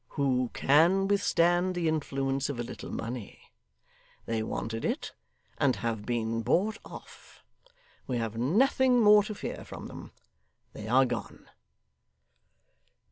Who 0.17 0.49
CAN 0.55 1.07
withstand 1.07 1.75
the 1.75 1.87
influence 1.87 2.49
of 2.49 2.59
a 2.59 2.63
little 2.63 2.89
money! 2.91 3.37
They 4.25 4.41
wanted 4.41 4.83
it, 4.83 5.13
and 5.59 5.75
have 5.75 6.07
been 6.07 6.41
bought 6.41 6.79
off. 6.83 7.43
We 8.07 8.17
have 8.17 8.35
nothing 8.35 8.99
more 8.99 9.21
to 9.21 9.35
fear 9.35 9.63
from 9.63 9.85
them. 9.85 10.11
They 10.73 10.87
are 10.87 11.05
gone. 11.05 11.51